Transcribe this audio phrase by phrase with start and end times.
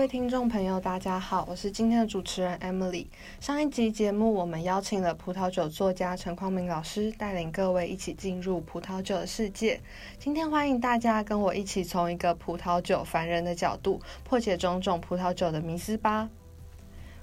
[0.00, 3.04] 各位听众朋友，大家好，我是今天的主持人 Emily。
[3.38, 9.78] 上一集节目，我们邀请了葡萄酒作家陈匡明老师，带领各位一起进入葡萄酒的世界。
[10.18, 16.30] 今天欢迎大家跟我一起从一个葡萄酒凡人的角度，破解种种葡萄酒的迷思吧。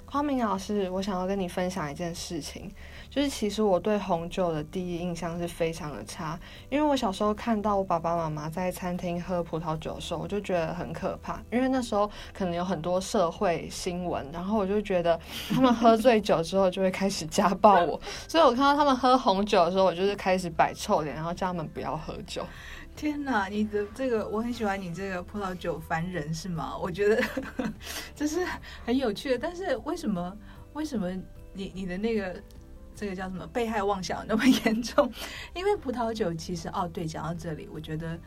[0.05, 2.71] 匡明老师，我想要跟你分享一件事情。
[3.09, 6.39] 就是其实我对红酒的第一印象是非常的差，
[6.69, 22.45] 因为我小时候看到我爸爸妈妈在餐厅喝葡萄酒的时候，我就觉得很可怕，因为那时候可能有很多社会新闻，然后我就觉得他们喝醉酒之后就会开始家暴我，所以我看到他们喝红酒的时候，我就是开始摆臭脸，然后叫他们不要喝酒。
[22.95, 26.77] 天哪，你的这个我很喜欢你这个葡萄酒凡人是吗？
[26.77, 27.23] 我觉得
[28.15, 28.45] 这是
[28.85, 30.35] 很有趣的，但是为什么
[30.73, 31.09] 为什么
[31.53, 32.35] 你你的那个？
[32.97, 35.09] 这个叫什么被害妄想那么 严重？
[35.53, 38.19] 因为葡萄酒其实哦，对，讲到这里，我觉得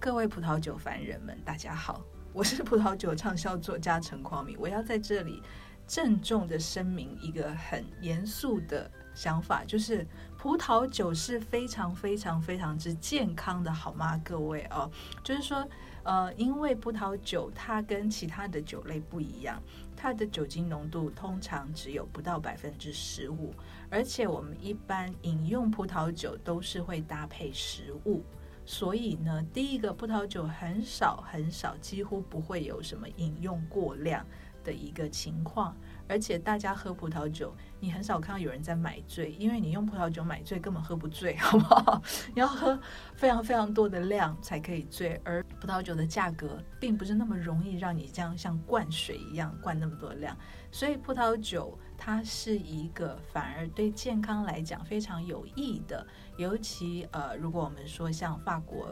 [0.00, 5.40] 各位葡萄酒凡人们，大家好，我是葡萄酒畅销作家陈匡明，我要在这里
[5.86, 10.04] 郑重的声明一个很严肃的想法，就是
[10.36, 14.20] 葡萄酒是非常非常非常之健康的，好吗？
[14.24, 14.90] 各位哦，
[15.22, 15.64] 就是说，
[16.04, 19.60] 呃，因为葡萄酒它跟其他的酒类不一样。
[19.96, 23.54] 它的酒精浓度通常只有不到百分之十五，
[23.88, 28.22] 而且我们一般饮用葡萄酒都是会搭配食物，
[28.66, 34.26] 所以呢，第一个葡萄酒很少很少，几乎不会有什么饮用过量
[34.62, 35.74] 的一个情况。
[36.08, 42.02] 而且大家喝葡萄酒，你很少看到有人在买醉，因为你用葡萄酒买醉根本喝不醉，好不好？
[42.34, 42.78] 你 要喝
[43.14, 50.36] 非常非常多的量才可以醉，而葡萄酒的价格并不是那么容易让你这样像灌水一样灌那么多量，
[50.70, 56.06] 所以葡萄酒它是一个反而对健康来讲非常有益的，
[56.36, 58.88] 尤其呃，如果我们说像法国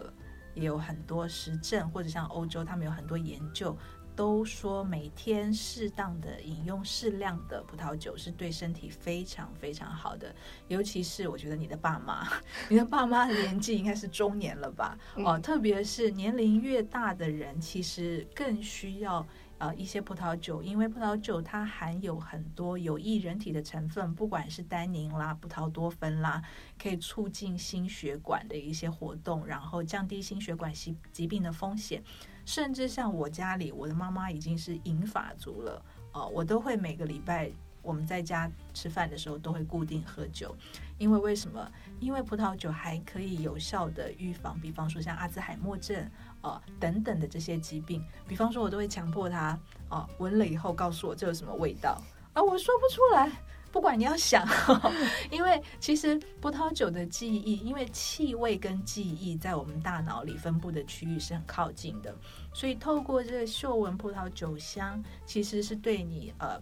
[0.54, 3.76] 也有很多实证，或者像欧洲他们有很多研究。
[4.14, 10.34] 都说每天适当的饮用适量的葡萄酒是对身体非常非常好的，
[10.68, 12.28] 尤其是我觉得你的爸妈，
[12.68, 14.98] 你的爸妈的年纪应该是中年了吧？
[15.16, 19.26] 哦，特别是年龄越大的人，其实更需要
[19.62, 26.42] 呃一些葡萄酒，因为葡萄酒它含有很多有益人体的成分，不管是单宁啦、葡萄多酚啦，
[26.76, 32.02] 可以促进心血管的一些活动，然后降低心血管疾疾病的风险。
[32.44, 35.80] 甚至像我家里，我的妈妈已经是银发族了
[36.12, 37.48] 哦，我都会每个礼拜
[37.82, 40.56] 我们在家吃饭的时候都会固定喝酒，
[40.98, 41.70] 因为为什么？
[42.00, 46.10] 因为葡萄酒还可以有效的预防，比方说像阿兹海默症
[46.42, 48.04] 呃等等的这些疾病。
[48.28, 49.58] 比方说，我都会强迫他
[49.88, 52.00] 哦闻了以后告诉我这有什么味道，
[52.34, 53.32] 啊，我说不出来。
[53.72, 54.46] 不管你要想，
[55.32, 62.14] 因为其实葡萄酒的记忆，因为气味跟记忆在我们大脑里分布的区域是很靠近的，
[62.52, 66.60] 所以透过这个嗅闻葡萄酒香，其实是对你呃。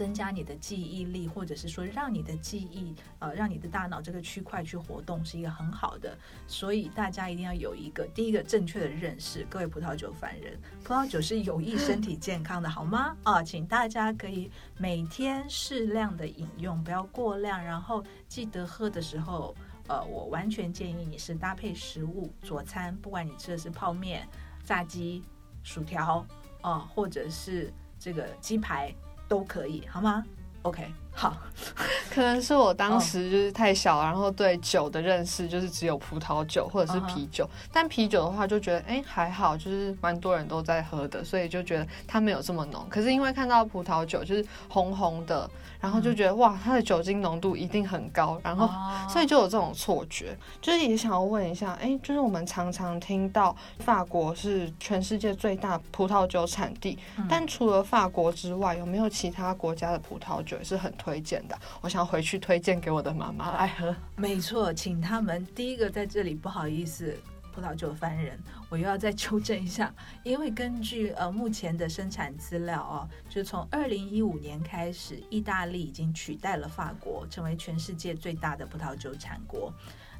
[0.00, 6.16] 增加你的记忆力，或者是说让你的记忆，呃，让你的大脑这个区块去活动，是一个很好的。
[6.46, 13.14] 所以大家一定要有一个第一个正确的认识，各位葡萄酒凡人，葡萄酒是有益身体健康的，好吗？
[13.24, 17.62] 啊，请大家可以每天适量的饮用，不要过量。
[17.62, 19.54] 然后记得喝的时候，
[19.86, 24.26] 呃，我完全建议你是搭配食物佐餐，不管你吃的是泡面、
[24.64, 25.22] 炸鸡、
[25.62, 26.26] 薯条，
[26.62, 28.90] 啊，或者是这个鸡排。
[29.30, 30.24] 都可以，好吗
[30.62, 31.36] ？OK，好。
[32.10, 37.48] 可能是我当时就是太小，然后对酒的认识就是只有葡萄酒或者是啤酒。
[37.70, 42.86] 但啤酒的话就觉得哎还好，就是蛮多人都在喝的，所以就觉得它没有这么浓。
[42.88, 45.48] 可是因为看到葡萄酒就是红红的。
[45.80, 48.68] 然后就觉得哇，它的酒精浓度一定很高，然后
[49.08, 50.36] 所以就有这种错觉。
[50.60, 56.98] 就是也想要问一下，哎，就是我们常常听到法国是全世界最大葡萄酒产地，
[57.30, 61.58] 但除了法国之外，有没有其他国家的葡萄酒也是很推荐的？
[61.80, 63.96] 我想回去推荐给我的妈妈来喝。
[64.16, 67.16] 没错，请他们第一个在这里不好意思。
[67.52, 68.38] 葡萄酒凡人，
[68.68, 69.92] 我又要再纠正一下，
[70.22, 79.74] 因为根据呃目前的生产资料哦，就从二零一五年开始，意大利已经取代了法国，成为全世界最大的葡萄酒产国。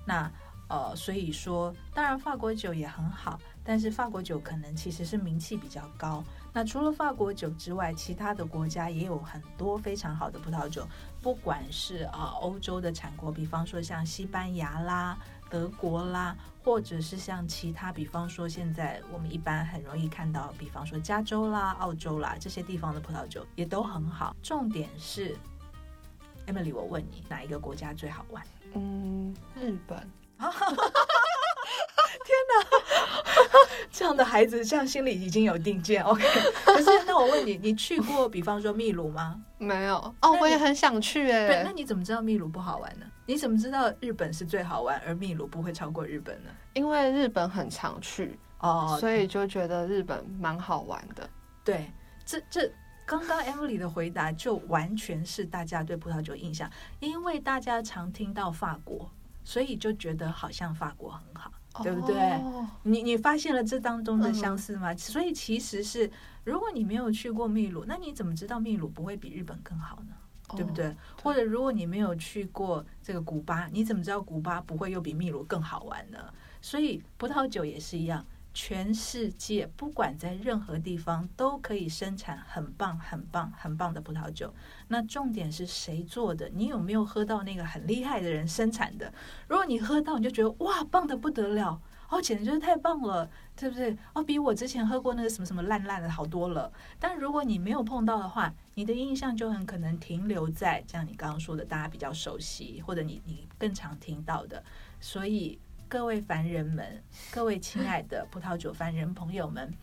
[0.04, 0.28] 那
[0.68, 6.24] 呃，所以说，当然法国酒也很好，但是法国酒可能其实是名气比较高。
[6.52, 10.86] 那除了法国酒之外，其他的国家也有很多非常好的葡萄酒，
[11.22, 15.18] 不管是啊欧洲的产国，比方说像西班牙啦。
[15.50, 24.32] 德国啦，或者是像其他，比方说现在我们一般很容易看到，比方说加州啦、澳洲啦这些地方的葡萄酒也都很好。
[24.44, 25.36] 重点是
[26.46, 28.46] ，Emily，我问你，哪一个国家最好玩？
[28.74, 30.08] 嗯，日本。
[33.90, 36.02] 这样的孩子这样心里已经有定见。
[36.02, 36.22] OK，
[36.64, 39.40] 可是那我问你，你去过比方说秘鲁吗？
[39.58, 41.46] 没有哦我也很想去哎。
[41.46, 43.06] 对，那你怎么知道秘鲁不好玩呢？
[43.26, 46.50] 你怎么知道日本是最好玩，而秘鲁不会超过日本呢？
[46.74, 51.28] 因为日本很常去，哦，所以就觉得日本蛮好玩的。
[51.64, 51.90] 对，
[52.24, 52.72] 这这
[53.04, 56.70] 刚刚 Emily 的回答就完全是大家对葡萄酒印象，
[57.00, 59.10] 因为大家常听到法国，
[59.44, 61.52] 所以就觉得好像法国很好，
[61.82, 62.16] 对不对？
[62.16, 64.94] 哦你你发现了这当中的嗯相似吗？
[64.96, 66.10] 所以其实是，
[66.44, 70.14] 如果你没有去过秘鲁，那你怎么知道秘鲁不会比日本更好呢？
[70.56, 70.86] 对不对？
[70.86, 76.18] 哦或者如果你没有去过这个古巴，你怎么知道古巴不会又比秘鲁更好玩呢？
[76.62, 84.52] 所以葡萄酒也是一样，全世界不管在任何地方都可以生产很棒、很棒、很棒的葡萄酒。
[84.88, 86.48] 那重点是谁做的？
[86.48, 89.12] 你有没有喝到那个很厉害的人生产的？
[89.48, 91.80] 如果你喝到，你就觉得哇，棒的不得了。
[92.08, 93.96] 哦，简直就是太棒了，对不对？
[94.14, 96.72] 哦，比我之前喝过那个什么什么烂烂的好多了。
[96.98, 104.60] 但如果你没有碰到的话，你的印象就很可能停留在像你刚刚说的，大家比较熟悉，或者你你更常听到的。
[104.98, 105.56] 所以
[105.90, 107.02] 各位凡人们，
[107.32, 109.74] 各位亲爱的葡萄酒凡人朋友们，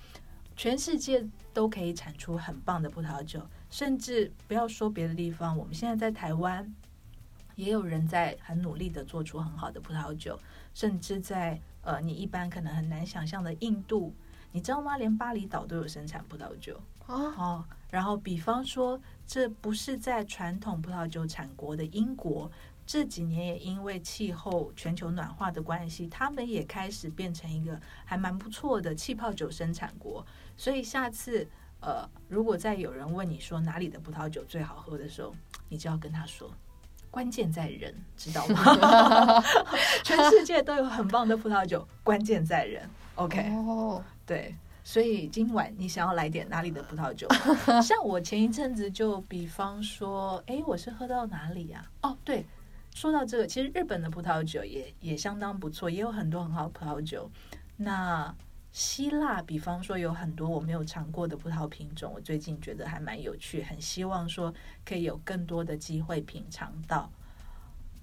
[0.56, 6.74] 全世界都可以产出很棒的葡萄酒，甚至不要说别的地方，我们现在在台湾
[7.56, 10.40] 也有人在很努力的做出很好的葡萄酒，
[10.74, 14.16] 甚至在呃你一般可能很难想象的印度，
[14.54, 14.96] 你知道吗？
[14.96, 16.80] 连巴厘岛都有生产葡萄酒。
[17.06, 22.50] 啊，哦，然后比方说，这不是在传统葡萄酒产国的英国，
[22.88, 30.26] 这几年也因为气候全球暖化的关系，他们也开始变成一个还蛮不错的气泡酒生产国。
[30.56, 31.46] 所以下次
[31.82, 35.36] 呃，如果再有人问你说哪里的葡萄酒最好喝的时候，
[35.70, 36.50] 你就要跟他说。
[37.10, 39.42] 关键在人，知道吗？
[40.04, 42.88] 全世界都有很棒的葡萄酒，关键在人。
[43.16, 47.28] OK， 哦，对，所以今晚你想要来点哪里的葡萄酒？
[47.82, 52.46] 像我前一阵子就比方说，哎，我是喝到哪里呀、哦，对，
[52.98, 57.30] 说到这个，其实日本的葡萄酒也也相当不错，也有很多很好葡萄酒。
[57.76, 58.36] 那
[58.72, 64.52] 希腊，比方说有很多我没有尝过的葡萄品种，我最近觉得还蛮有趣，很希望说
[64.84, 67.08] 可以有更多的机会品尝到。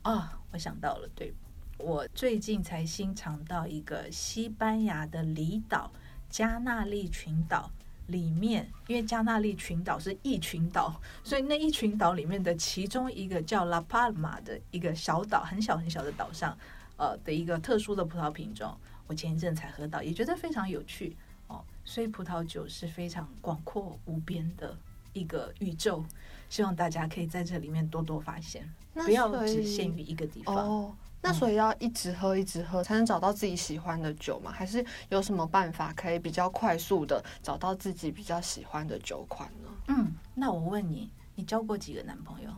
[0.03, 1.35] 啊，我想到了，对
[1.77, 5.91] 我最近才新尝到一个西班牙的离岛
[6.31, 7.69] 加纳利群岛
[8.09, 16.57] 里面，因为加纳利群岛是一群岛，所以那一群岛里面的其中一个叫拉帕马的一个小岛，很小很小的岛上，
[16.97, 21.17] 呃的一个特殊的葡萄品种，我前一阵才喝到，也觉得非常有趣
[21.49, 21.65] 哦。
[21.85, 24.77] 所以葡萄酒是非常广阔无边的
[25.13, 26.05] 一个宇宙，
[26.49, 30.57] 希望大家可以在这里面多多发现，不要只限于一个地方。
[30.57, 30.95] 哦。
[31.25, 34.53] 那所以要一直喝一直喝，才能找到自己喜欢的酒吗？
[34.53, 39.71] 还是有什么办法可以比较快速的找到自己比较喜欢的酒款呢？
[39.89, 42.51] 嗯，那我问你，你交过几个男朋友？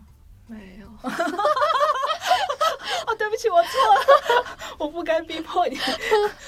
[0.49, 0.87] 没有，
[3.07, 4.47] 哦，对不起，我错了，
[4.79, 5.79] 我不该逼迫你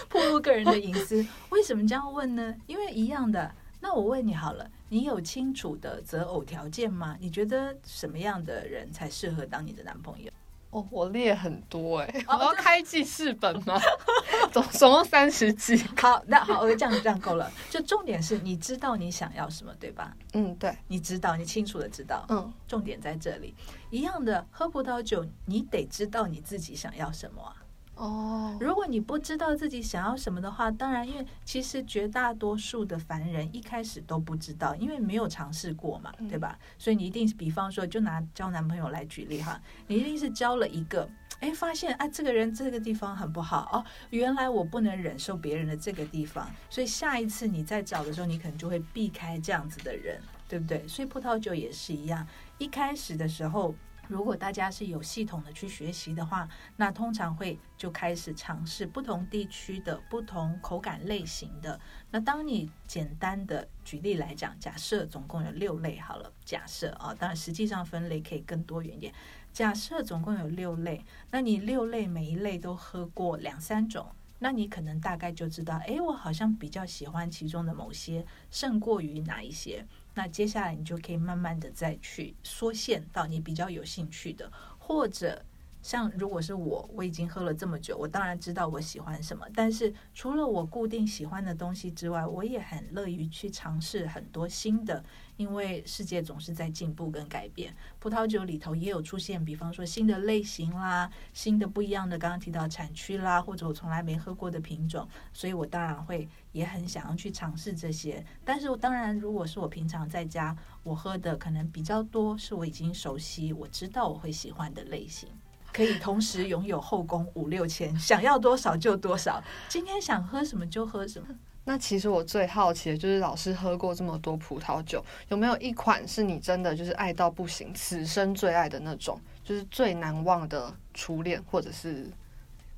[0.09, 1.25] 暴露个人的隐私。
[1.50, 2.53] 为什么这样问呢？
[2.67, 3.55] 因为一样的。
[3.81, 7.16] 那我问你好了，你有清楚的择偶条件吗？
[7.21, 10.28] 你觉得什么样的人才适合当你的男朋友？
[10.71, 13.81] 哦，我列很多哎、哦我要开记事本吗？
[14.53, 15.77] 总总共三十几。
[15.97, 17.51] 好，那好，我这样这样够了。
[17.71, 20.15] 就重点是你知道你想要什么，对吧？
[20.35, 22.25] 嗯，对，你知道，你清楚的知道。
[22.29, 23.55] 嗯，重点在这里。
[23.91, 27.57] 一样的，喝葡萄酒，你得知道你自己想要什么啊。
[27.99, 36.57] 哦，如果你不知道自己想要什么的话，当然，因为其实绝大多数的凡人一开始都不知道，因为没有尝试过嘛，嗯对吧？
[36.78, 50.87] 所以你一定是，比方说，就拿交男朋友来举例哈，你一定是交了一个，哎，发现啊，这个人这个地方很不好哦，原来我不能忍受别人的这个地方，所以下一次你再找的时候，你可能就会避开这样子的人，对不对？
[50.87, 52.25] 所以葡萄酒也是一样，
[52.59, 53.75] 一开始的时候。
[54.09, 61.79] 如果大家是有系统的去学习的话，那通常会就开始尝试不同地区的不同口感类型的。
[62.11, 69.12] 那当你简单的举例来讲，假设总共有六类好了，假设啊，当然实际上分类可以更多元一点。
[69.53, 74.07] 假设总共有六类，那你六类每一类都喝过两三种，
[74.38, 79.85] 那你可能大概就知道，诶，我好像比较喜欢其中的某些，胜过于哪一些。
[80.19, 85.41] 那接下来你就可以慢慢的再去缩限到你比较有兴趣的，或者
[85.88, 89.47] 像如果是我，我已经喝了这么久，我当然知道我喜欢什么。
[89.54, 95.02] 但是除了我固定喜欢的东西之外，我也很乐于去尝试很多新的，
[95.38, 97.75] 因为世界总是在进步跟改变。
[97.99, 108.23] 葡萄酒里头也有出现，比方说新的类型啦，新的不一样的，刚刚提到产区啦，或者我从来没喝过的品种，所以我当然会也很想要去尝试这些。
[108.45, 115.30] 但是当然，如果是我平常在家，我喝的可能比较多，是我已经熟悉，我知道我会喜欢的类型。
[115.73, 119.43] 可以同时拥有后宫五六千，想要多少就多少。
[119.69, 121.29] 今天想喝什么就喝什么。
[121.65, 132.07] 那其实我最好奇的就是老师喝过这么多葡萄酒，有没有一款是你真的就是爱到不行，此生最爱的那种，就是最难忘的初恋，或者是？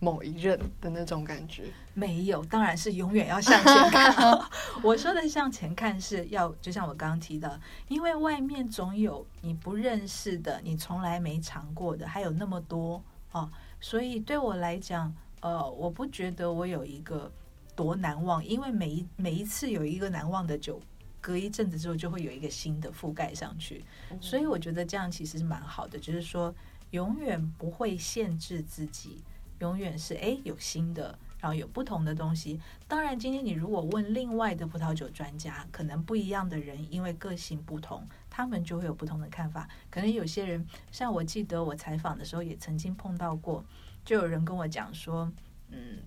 [0.03, 4.15] 某一任的那种感觉没有，当然是永远要向前看。
[4.83, 13.03] 我说的向前看是要，就像我刚刚提的，因为外面总有你不认识的，你从来没尝过的，还有那么多
[13.33, 13.49] 哦。
[13.79, 17.31] 所以对我来讲，呃，我不觉得我有一个
[17.77, 20.81] 多难忘，因为每一每一次有一个难忘的酒，
[21.21, 23.85] 隔一阵子之后就会有一个新的覆盖上去。
[24.19, 26.55] 所以我觉得这样其实是蛮好的，就是说
[26.93, 29.23] 永远不会限制自己。
[29.61, 32.61] 永远是哎，有新的，然后有不同的东西。
[32.89, 39.69] 当然，今天你如果问另外的葡萄酒专家，可能不一样的人，因为个性不同，他们就会有不同的看法。
[39.91, 43.65] 可能有些人，像我记得我采访的时候，也曾经碰到过，
[44.05, 45.31] 就有人跟我讲说，
[45.71, 45.99] 嗯，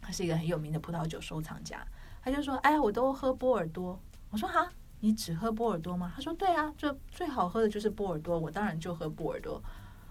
[0.00, 1.84] 他是一个很有名的葡萄酒收藏家，
[2.22, 3.98] 他就说，哎，我都喝波尔多。
[4.30, 4.70] 我说，哈，
[5.00, 6.12] 你只喝波尔多吗？
[6.14, 9.62] 他说，对啊，就最好喝的就是波尔多，我当然就喝波尔多。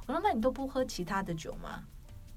[0.08, 1.84] 我说，那你都不喝其他的酒吗？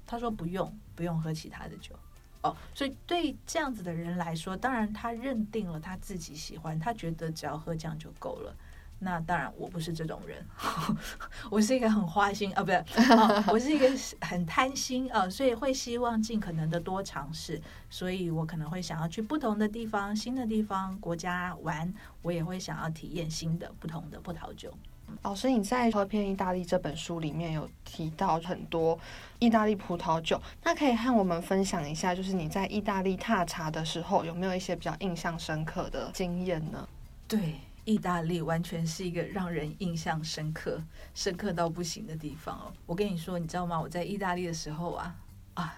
[0.05, 1.95] 他说不用，不用喝其他的酒
[2.41, 2.55] 哦。
[2.73, 8.55] 所以对这样子的人来说，当然他认定了他自己喜欢，他觉得只要喝这样就够了。
[8.97, 10.43] 那当然我不是这种人，
[11.51, 12.83] 我是一个很花心啊，不是，
[13.51, 13.85] 我是一个
[14.21, 17.61] 很贪心啊，所以会希望尽可能的多尝试。
[17.89, 24.73] 所以我可能会想要去不同的地方、新的地方、国家玩，我也会想要体验新的、不同的葡萄酒。
[25.21, 28.97] 老师，你在《喝遍意大利》这本书里面有提到很多
[29.39, 36.87] 意大利葡萄酒，那可以和我们分享一下，就是你在意大利踏茶的时候，有没有一些比较印象深刻的经验呢？
[37.27, 40.79] 对，意大利完全是一个让人印象深刻、
[41.15, 42.71] 深刻到不行的地方哦。
[42.85, 43.81] 我跟你说，你知道吗？
[43.81, 45.15] 我在意大利的时候啊
[45.55, 45.75] 啊，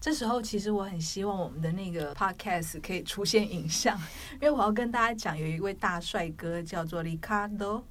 [0.00, 3.96] 这时候其实我很希望我们的那个 podcast 可以出现影像，
[4.34, 7.82] 因为我要跟大家讲，有一位大帅哥叫做 Ricardo。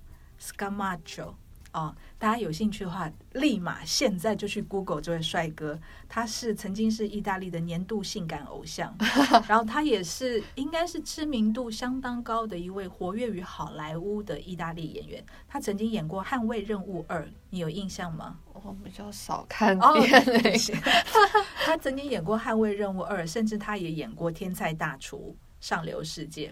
[0.42, 1.34] Scamacho
[1.74, 5.78] 哦，大家有兴趣的话，立马现在就去 Google 这位帅哥。
[6.10, 8.96] 他是曾经是意大利的年度性感偶像，
[9.48, 15.24] 然后他也是应该是知名度相当高的一位活跃于好莱坞的意大利演员。
[15.48, 18.40] 他曾经演过《捍卫任务二》，你有印象吗？
[18.54, 20.76] 我比较少看电影。
[21.64, 25.36] 他曾经演过《捍卫任务二》，甚至他也演过《天才大厨》
[25.68, 26.50] 《上流世界》。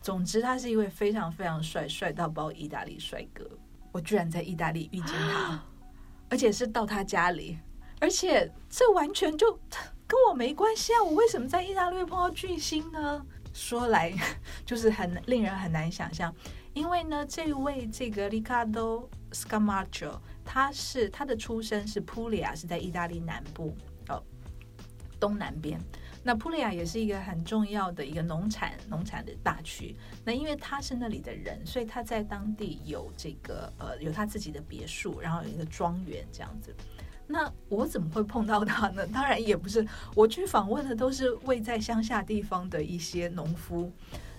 [0.00, 3.48] 总之，他是一位非常非常帅，帅到爆意大利帅哥。
[3.92, 5.62] 我居然在意大利遇见他，
[6.28, 7.58] 而且是到他家里，
[8.00, 9.52] 而且这完全就
[10.06, 11.02] 跟我没关系啊！
[11.02, 13.26] 我为什么在意大利会碰到巨星呢？
[13.52, 14.12] 说来
[14.64, 16.32] 就是很令人很难想象，
[16.72, 23.76] 因为呢，这位这个 Ricardo Scamacho，他是他的出生是普利亚，是在意大利南部
[24.08, 24.22] 哦
[25.18, 25.80] 东南边。
[26.22, 29.96] 那普利亚也是一个很重要的一个农产农产的大区。
[30.22, 36.74] 那因为他是那里的人，所以他在当地有这个呃有他自己的别墅，然后有一个庄园这样子。
[37.26, 39.06] 那我怎么会碰到他呢？
[39.06, 43.90] 当然也不是，我去访问的都是位在乡下地方的一些农夫。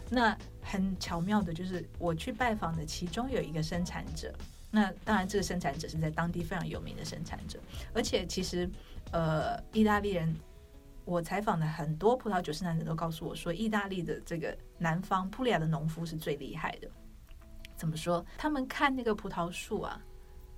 [0.09, 4.31] 那很巧妙的就是我去拜访的其中有一个生产者。
[4.69, 7.59] 那当然这个生产者是在当地非常有名的生产者，
[7.91, 8.69] 而且其实
[9.11, 10.35] 呃意大利人。
[11.03, 16.87] 我采访的很多葡萄酒生产者都告诉我说，意大利的这个南方普利亚的农夫是最厉害的。
[17.75, 18.23] 怎么说？
[18.37, 19.99] 他们看那个葡萄树啊，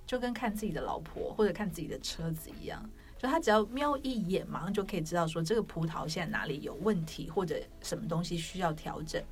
[0.06, 2.84] 就跟看自己的老婆或者看自己的车子一样，
[3.16, 9.22] 就他只要瞄一眼，马上就可以知道说这个葡萄现在哪里有问题，或者什么东西需要调整。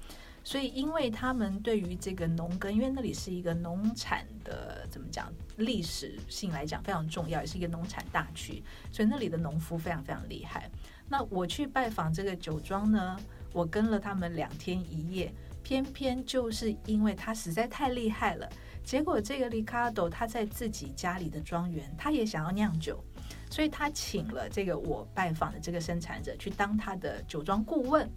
[0.44, 10.68] 所以，因为他们对于这个农耕，因为那里是一个农产的，怎么讲，历史性来讲非常重要，也是一个农产大区，所以那里的农夫非常非常厉害。
[11.12, 13.18] 那我去拜访这个酒庄呢，
[13.52, 15.30] 我跟了他们两天一夜，
[15.62, 18.48] 偏偏就是因为他实在太厉害了，
[18.82, 23.04] 结果这个 Ricardo 他在自己家里的庄园，他也想要酿酒，
[23.50, 28.10] 所以他请了这个我拜访的这个生产者去当他的酒庄顾问。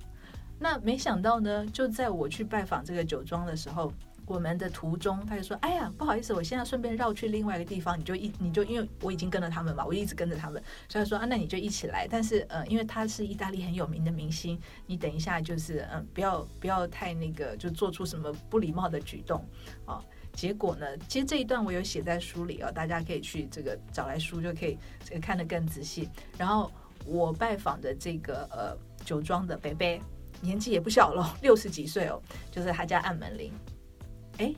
[0.57, 3.91] 那没想到呢，就在我去拜访这个酒庄的时候，
[4.27, 12.07] 我们的途中，他就说：“哎呀，不好意思，我现在顺便绕去另外一个地方，你就一你就因为我已经跟了他们嘛，我一直跟着他们，所以他说啊，那你就一起来。
[12.09, 19.45] 但是呃，因为他是意大利很有名的明星，你等一下就是嗯，不要不要太那个，就做出什么不礼貌的举动
[19.85, 20.03] 啊。
[20.33, 26.09] 结果呢，其实这一段我有写在书里哦，大家可以去这个找来书就可以这个看得更仔细。
[26.37, 26.71] 然后
[27.05, 30.01] 我拜访的这个呃酒庄的北北，
[30.41, 33.53] 年纪也不小了，六十几岁哦，就是他家按门铃。
[34.37, 34.53] 哎，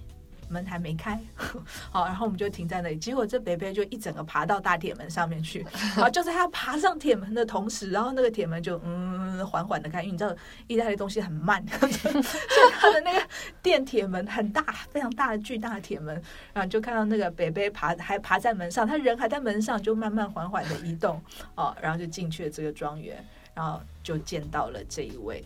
[0.49, 1.19] 门还没开，
[1.91, 2.95] 好，然后我们就停在那里。
[2.97, 5.65] 结果这北北就一整个爬到大铁门上面去，
[5.95, 10.33] 好，就在他爬上铁门的同时，然后那个铁门就嗯缓缓的开，因为你知道
[10.67, 13.21] 意大利东西很慢， 所以他的那个
[13.61, 16.15] 电铁门很大，非常大的巨大的铁门，
[16.53, 21.21] 然后就看到那个北北爬还爬在门上，他人还在门上，就慢慢缓缓的移动，
[21.55, 25.43] 哦，然后就进去了这个庄园，然后就见到了这一位。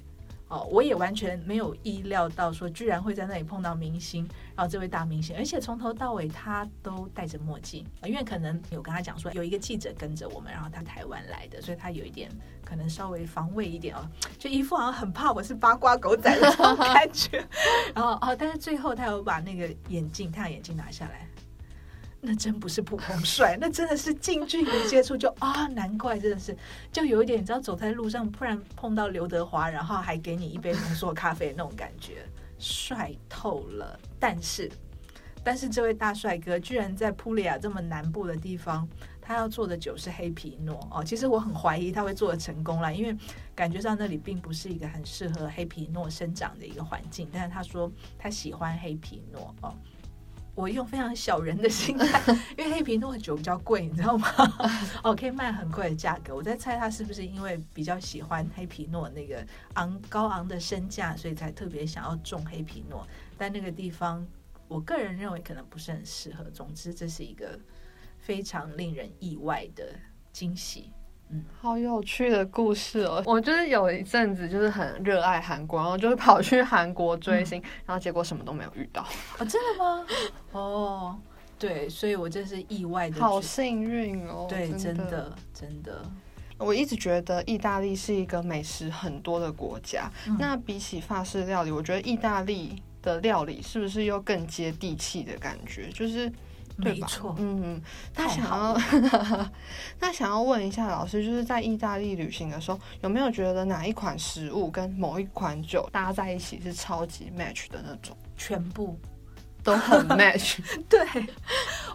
[0.52, 12.30] 哦，我也完全没有意料到，说居然会在那里碰到明星，然后这位大明星，而且从头到尾他都戴着墨镜，因为可能有跟他讲说有一个记者跟着我们，然后他台湾来的，所以他有一点
[12.66, 14.06] 可能稍微防卫一点哦，
[14.38, 17.42] 就一副好像很怕我是八卦狗仔的这种 感觉。
[17.96, 21.26] 然后哦，但是最后他有把那个眼镜太阳眼镜拿下来。
[22.24, 26.56] 那真不是普通帅，那真的是近距离接触就啊，难怪真的是，
[26.92, 32.24] 就有一点，你知道走在路上突然碰到刘德华，然后还给你一杯浓缩咖啡那种感觉，
[32.60, 34.00] 帅透了。
[34.20, 34.72] 但是，
[35.44, 38.88] 但是这位大帅哥居然在普利亚这么南部的地方，
[39.20, 41.04] 他要做的酒是黑皮诺哦。
[41.04, 43.18] 其实我很怀疑他会做的成功啦，因为
[43.56, 47.28] 感觉上那里并不是一个很适合黑皮诺生长的一个环境。
[47.34, 49.74] 但是他说他喜欢黑皮诺哦。
[50.54, 52.22] 我用非常小人的心态，
[52.58, 54.28] 因为黑皮诺酒比较贵，你知道吗？
[55.02, 56.36] 哦，可以卖很贵的价格。
[56.36, 63.08] 我在猜他是不是因为比较喜欢黑皮诺那个昂高昂的身价，所以才特别想要种黑皮诺。
[63.38, 64.26] 但那个地方，
[64.68, 66.44] 我个人认为可能不是很适合。
[66.52, 67.58] 总之，这是一个
[68.20, 69.96] 非常令人意外的
[70.34, 70.92] 惊喜。
[71.60, 73.22] 好有趣的故事哦！
[73.26, 79.06] 我就是有一阵子就是很热爱韩国，然后就是跑去韩国追星，然后结果什么都没有遇到。
[79.38, 80.06] 哦，真的吗？
[80.52, 81.20] 哦，
[81.58, 84.46] 对，所以我这是意外的，好幸运哦！
[84.50, 86.02] 对，真的真的。
[86.58, 95.90] 我一直觉得意大利是一个美食很多的国家，那比起法式料理，我觉得意大利的料理是不是又更接地气的感觉？
[95.90, 96.32] 就是。
[96.78, 97.82] 没错，嗯嗯，
[98.16, 98.78] 那想要
[100.00, 108.16] 那想要问一下老师，就是在意大利旅行的时候，有没有觉得哪一款食物跟某一款酒搭在一起是超级 match 的那种？
[108.38, 108.98] 全部
[109.64, 110.58] 都很 match。
[110.90, 111.00] 对，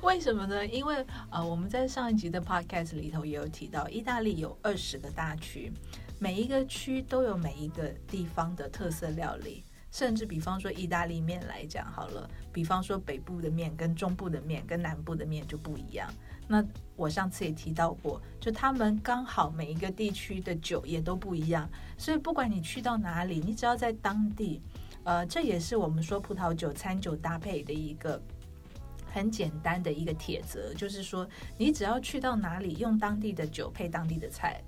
[0.02, 0.64] 为什么呢？
[0.66, 5.72] 因为呃，我们在上一集的 podcast 里头也有提到，意大利有二十个大区，
[6.20, 9.64] 每一个区都有每一个地方的特色料理。
[9.96, 16.06] 甚至比方说意大利面来讲好了，比方说北部的面跟中部的面跟南部的面就不一样。
[16.46, 16.62] 那
[16.96, 24.60] 我上次也提到过，就他们刚好每一个地区的酒也都不一样，所以不管你去到哪里，你只要在当地，
[25.04, 28.20] 呃，这也是我们说葡萄酒餐酒搭配的一个
[29.06, 34.60] 很简单的一个铁则，就是说你只要去到哪里，用当地的酒配当地的菜，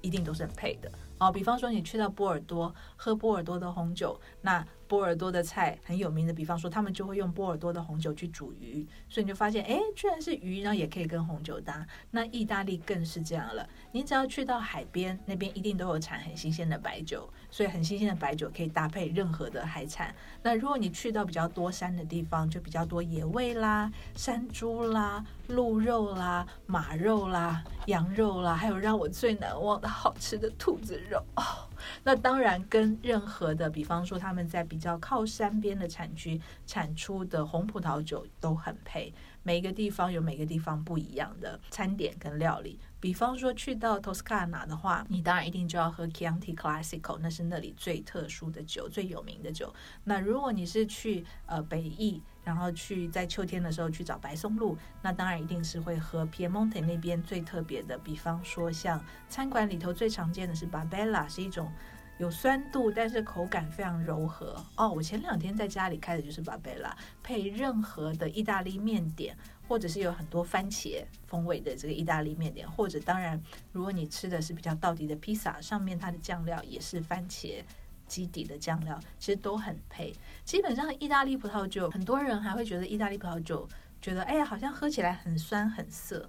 [0.00, 0.88] 一定都是很配的。
[1.20, 11.86] 哦，比方说你去到波尔多喝波尔多的红酒，那波尔多的菜很有名的，比方说他们就会用波尔多的红酒去煮鱼，所以你就发现，哎，居然是鱼，然后也可以跟红酒搭。
[12.10, 17.28] 那意大利更是这样了，你只要去到海边，那边一定都有产很新鲜的白酒。
[17.52, 20.14] 所以很新鲜的白酒可以搭配任何的海产。
[20.40, 31.68] 那如果你去到比较多山的地方，就比较多野味啦、山猪啦、鹿肉啦、马肉啦、羊肉啦，还有让我最难忘的好吃的兔子肉哦。
[32.04, 39.12] 那当然跟任何的，比方说他们在比较靠山边的产区产出的红葡萄酒都很配。
[39.42, 42.78] 每一个地方有每个地方不一样的餐点跟料理。
[43.00, 49.74] 比方说去到 Toscana 的话，你当然一定就要喝 Chianti Classico，那是那里最特殊的酒、最有名的酒。
[50.04, 57.96] 那如果你是去呃北意，然后去在秋天的时候去找白松露，那当然一定是会喝 Piemonte 那边最特别的。
[57.96, 61.70] 比方说像餐馆里头最常见的是 Barbella，是一种
[62.18, 64.60] 有酸度但是口感非常柔和。
[64.74, 66.90] 哦，我前两天在家里开的就是 Barbella，
[67.22, 69.36] 配任何的意大利面点。
[69.70, 77.62] 或者是有很多番茄风味的这个意大利面点，或者当然，如果你吃的是比较到底的披萨，上面它的酱料也是番茄
[78.10, 80.12] 基底的酱料，其实都很配。
[80.44, 83.66] 基本上意大利葡萄酒，很多人还会觉得意大利葡萄酒
[84.02, 86.28] 觉得哎呀，好像喝起来很酸很涩。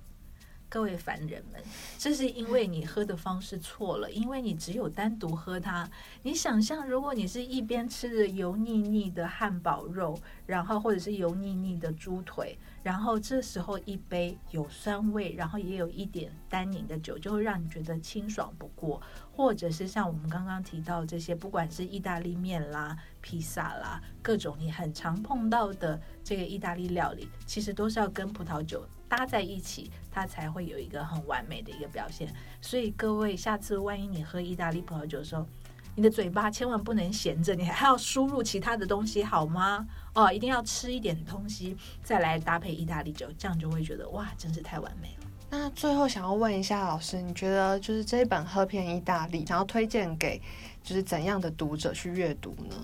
[0.72, 1.62] 各位凡人们，
[1.98, 5.86] 这是因为你喝的方式错了，因为你只有单独喝它。
[6.24, 19.02] 你想象，如果你是一边吃着油腻腻的汉堡肉，然后或者是油腻腻的猪腿，然后这时候一杯有酸味，然后也有一点单宁的酒，就会让你觉得清爽不过。
[19.34, 28.88] 或者是像我们刚刚提到这些，不管是意大利面啦、披萨啦，各种你很常碰到的这个意大利料理，其实都是要跟葡萄酒。
[29.12, 32.34] 搭在一起，它才会有一个很完美的一个表现。
[32.62, 35.46] 所以各位，下次万一你喝意大利葡萄酒的时候，
[35.96, 39.86] 你的嘴巴千万不能闲着，你还要输入其他的东西，好吗？
[40.14, 45.28] 哦，一定要吃一点东西，再来搭配意大利酒，这样就会觉得哇，真是太完美了。
[45.50, 50.42] 那最后想要问一下老师，你觉得就是这一本《喝遍意大利》，想要推荐给
[50.82, 52.76] 就是怎样的读者去阅读呢？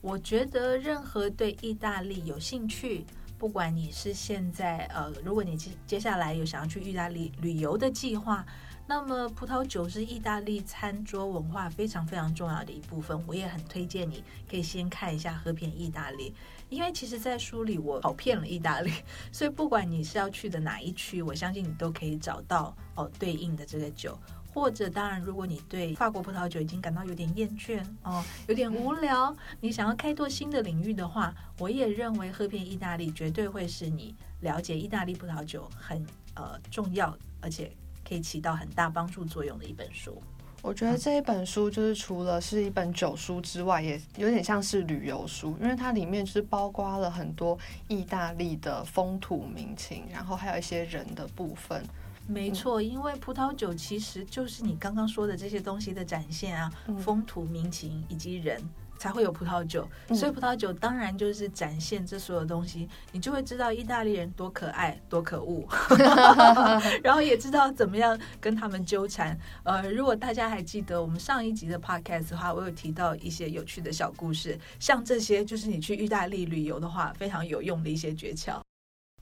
[0.00, 3.06] 我觉得任何对意大利有兴趣。
[3.38, 8.44] 不管你是现在呃，如果你接接下来有想要去意大利旅游的计划，
[8.86, 13.22] 那么葡萄酒是意大利餐桌文化非常非常重要的一部分。
[13.26, 16.30] 我也很推荐你可以先看一下《和平意大利》，
[16.70, 18.92] 因为其实，在书里我跑遍了意大利，
[19.32, 24.18] 所以不管你是要去的哪一区，我相信你都可以找到哦对应的这个酒。
[24.54, 37.72] 或者，当然，如果你对法国葡萄酒已经感到有点厌倦哦，有点无聊，你想要开拓新的领域的话，我也认为喝遍意大利绝对会是你了解意大利葡萄酒很呃重要，而且
[38.08, 40.22] 可以起到很大帮助作用的一本书。
[40.62, 51.84] 我觉得这一本书就是除了是一本酒书之外，也有点像是旅游书，因为它里面就是包括了很多意大利的风土民情，然后还有一些人的部分。
[52.26, 58.60] 没错，因为葡萄酒其实就是你刚刚说的这些东西的展现啊，风土民情以及人
[58.98, 65.66] 才会有葡萄酒，所以葡萄酒当然就是展现这所有东西，你就会知道意大利人多可爱、多可恶，
[67.04, 69.38] 然后也知道怎么样跟他们纠缠。
[69.62, 78.58] 呃，如果大家还记得我们上一集的 podcast 的话，我有提到一些有趣的小故事，像这些就是你去意大利旅游的话非常有用的一些诀窍。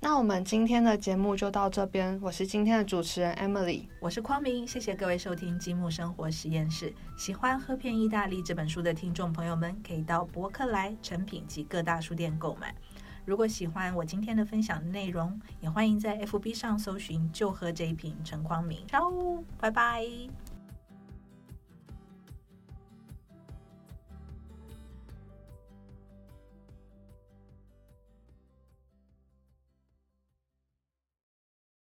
[0.04, 6.92] 那我们今天的节目就到这边，我是今天的主持人 Emily，我是匡明，谢谢各位收听积木生活实验室。
[7.16, 12.74] 喜欢《喝遍意大利》这本书的听众朋友们，可以到博客来、成品及各大书店购买。
[13.24, 18.84] 如果喜欢我今天的分享内容，也欢迎在 FB 上搜寻“就喝这一瓶陈匡明”。
[19.56, 20.04] 拜拜。